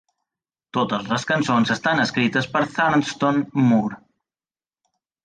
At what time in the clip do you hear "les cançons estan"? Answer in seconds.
1.11-2.01